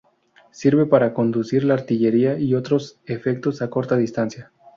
[0.49, 4.49] Sirve para conducir la artillería y otros efectos a cortas distancias.